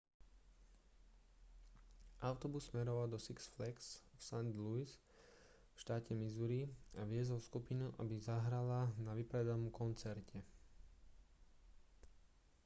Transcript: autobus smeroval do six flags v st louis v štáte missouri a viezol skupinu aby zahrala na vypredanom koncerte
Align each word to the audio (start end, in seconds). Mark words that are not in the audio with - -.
autobus 2.29 2.65
smeroval 2.69 3.07
do 3.11 3.19
six 3.25 3.47
flags 3.57 3.89
v 4.15 4.21
st 4.27 4.55
louis 4.61 4.95
v 5.75 5.77
štáte 5.83 6.11
missouri 6.21 6.61
a 6.99 7.05
viezol 7.11 7.37
skupinu 7.47 7.87
aby 8.01 8.15
zahrala 8.27 8.81
na 9.05 9.11
vypredanom 9.19 9.69
koncerte 9.79 10.39